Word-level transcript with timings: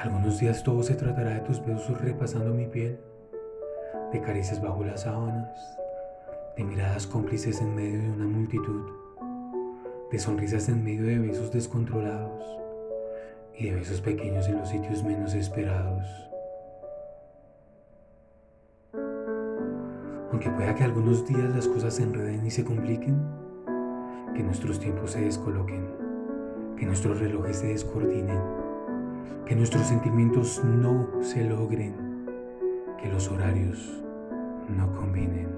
Algunos 0.00 0.40
días 0.40 0.64
todo 0.64 0.82
se 0.82 0.94
tratará 0.94 1.34
de 1.34 1.40
tus 1.40 1.62
besos 1.62 2.00
repasando 2.00 2.54
mi 2.54 2.64
piel, 2.64 2.98
de 4.10 4.20
caricias 4.22 4.62
bajo 4.62 4.82
las 4.82 5.02
sábanas, 5.02 5.60
de 6.56 6.64
miradas 6.64 7.06
cómplices 7.06 7.60
en 7.60 7.74
medio 7.74 7.98
de 7.98 8.10
una 8.10 8.26
multitud, 8.26 8.80
de 10.10 10.18
sonrisas 10.18 10.70
en 10.70 10.82
medio 10.82 11.04
de 11.04 11.18
besos 11.18 11.52
descontrolados 11.52 12.42
y 13.54 13.66
de 13.66 13.74
besos 13.74 14.00
pequeños 14.00 14.48
en 14.48 14.56
los 14.56 14.70
sitios 14.70 15.04
menos 15.04 15.34
esperados. 15.34 16.06
Aunque 20.32 20.48
pueda 20.48 20.74
que 20.74 20.84
algunos 20.84 21.26
días 21.26 21.54
las 21.54 21.68
cosas 21.68 21.96
se 21.96 22.04
enreden 22.04 22.46
y 22.46 22.50
se 22.50 22.64
compliquen, 22.64 23.20
que 24.34 24.42
nuestros 24.42 24.80
tiempos 24.80 25.10
se 25.10 25.20
descoloquen, 25.20 25.86
que 26.78 26.86
nuestros 26.86 27.20
relojes 27.20 27.58
se 27.58 27.66
descoordinen, 27.66 28.59
que 29.46 29.56
nuestros 29.56 29.86
sentimientos 29.86 30.62
no 30.64 31.08
se 31.20 31.44
logren, 31.44 31.94
que 33.00 33.08
los 33.08 33.30
horarios 33.30 34.02
no 34.68 34.92
combinen. 34.92 35.48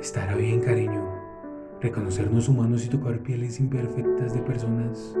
Estará 0.00 0.34
bien, 0.34 0.60
cariño, 0.60 1.04
reconocernos 1.80 2.48
humanos 2.48 2.84
y 2.84 2.88
tocar 2.88 3.18
pieles 3.20 3.60
imperfectas 3.60 4.34
de 4.34 4.40
personas 4.40 5.14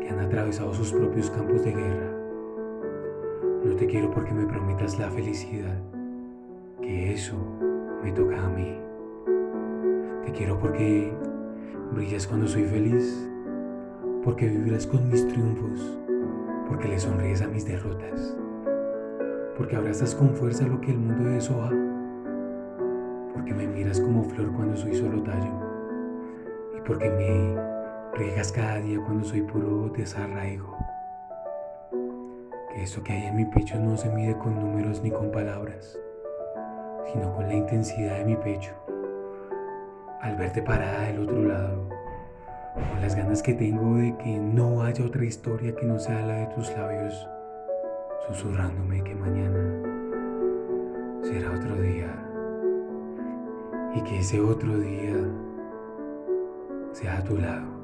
que 0.00 0.08
han 0.08 0.20
atravesado 0.20 0.72
sus 0.74 0.92
propios 0.92 1.30
campos 1.30 1.64
de 1.64 1.72
guerra. 1.72 2.10
No 3.64 3.76
te 3.76 3.86
quiero 3.86 4.10
porque 4.10 4.32
me 4.32 4.46
prometas 4.46 4.98
la 4.98 5.10
felicidad, 5.10 5.78
que 6.80 7.12
eso 7.12 7.36
me 8.02 8.12
toca 8.12 8.44
a 8.44 8.48
mí. 8.48 8.76
Te 10.24 10.32
quiero 10.32 10.58
porque 10.58 11.12
brillas 11.92 12.26
cuando 12.26 12.48
soy 12.48 12.64
feliz, 12.64 13.28
porque 14.24 14.46
vibras 14.46 14.86
con 14.86 15.08
mis 15.08 15.26
triunfos, 15.28 15.98
porque 16.68 16.88
le 16.88 16.98
sonríes 16.98 17.42
a 17.42 17.48
mis 17.48 17.64
derrotas, 17.64 18.36
porque 19.56 19.76
abrazas 19.76 20.14
con 20.14 20.34
fuerza 20.34 20.66
lo 20.66 20.80
que 20.80 20.92
el 20.92 20.98
mundo 20.98 21.30
deshoja, 21.30 21.70
porque 23.34 23.52
me 23.52 23.66
miras 23.66 24.00
como 24.00 24.22
flor 24.24 24.52
cuando 24.52 24.76
soy 24.76 24.94
solo 24.94 25.22
tallo, 25.22 25.52
y 26.76 26.80
porque 26.82 27.10
me 27.10 27.56
riegas 28.16 28.52
cada 28.52 28.76
día 28.80 29.02
cuando 29.04 29.24
soy 29.24 29.42
puro 29.42 29.88
desarraigo. 29.88 30.76
Que 32.72 32.82
eso 32.82 33.02
que 33.02 33.12
hay 33.12 33.26
en 33.26 33.36
mi 33.36 33.44
pecho 33.46 33.78
no 33.78 33.96
se 33.96 34.08
mide 34.10 34.36
con 34.38 34.54
números 34.54 35.02
ni 35.02 35.10
con 35.10 35.30
palabras, 35.30 35.98
sino 37.12 37.34
con 37.34 37.48
la 37.48 37.54
intensidad 37.54 38.18
de 38.18 38.24
mi 38.24 38.36
pecho 38.36 38.72
al 40.22 40.36
verte 40.36 40.62
parada 40.62 41.08
del 41.08 41.18
otro 41.18 41.42
lado, 41.42 41.91
con 42.74 43.00
las 43.00 43.14
ganas 43.14 43.42
que 43.42 43.54
tengo 43.54 43.96
de 43.96 44.16
que 44.18 44.38
no 44.38 44.82
haya 44.82 45.04
otra 45.04 45.24
historia 45.24 45.74
que 45.74 45.84
no 45.84 45.98
sea 45.98 46.24
la 46.26 46.34
de 46.36 46.46
tus 46.54 46.70
labios, 46.70 47.28
susurrándome 48.28 49.02
que 49.02 49.14
mañana 49.14 49.58
será 51.22 51.50
otro 51.52 51.76
día 51.76 52.06
y 53.94 54.00
que 54.02 54.18
ese 54.20 54.40
otro 54.40 54.78
día 54.78 55.16
sea 56.92 57.18
a 57.18 57.24
tu 57.24 57.36
lado. 57.36 57.81